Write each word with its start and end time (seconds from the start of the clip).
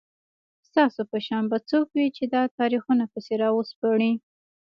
ستاسو 0.67 1.01
په 1.11 1.17
شان 1.25 1.43
به 1.51 1.57
څوک 1.69 1.87
وي 1.95 2.07
چي 2.15 2.23
دا 2.33 2.41
تاریخونه 2.59 3.03
پسي 3.11 3.35
راوسپړي 3.43 4.11